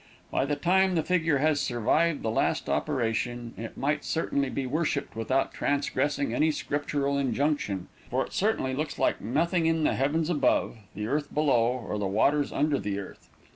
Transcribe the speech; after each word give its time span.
By 0.31 0.45
the 0.47 0.55
time 0.55 0.95
the 0.95 1.03
figure 1.03 1.37
has 1.37 1.59
survived 1.61 2.23
the 2.23 2.31
last 2.31 2.67
operation, 2.67 3.53
it 3.55 3.77
might 3.77 4.03
certainly 4.03 4.49
be 4.49 4.65
worshipped 4.65 5.15
without 5.15 5.53
transgressing 5.53 6.33
any 6.33 6.49
scriptural 6.49 7.19
injunction, 7.19 7.87
for 8.09 8.25
it 8.25 8.33
certainly 8.33 8.73
looks 8.73 8.97
like 8.97 9.21
nothing 9.21 9.67
in 9.67 9.83
"the 9.83 9.93
heavens 9.93 10.31
above, 10.31 10.77
the 10.95 11.05
earth 11.05 11.31
below, 11.31 11.85
or 11.87 11.99
the 11.99 12.07
waters 12.07 12.51
under 12.51 12.79
the 12.79 12.97
earth." 12.97 13.29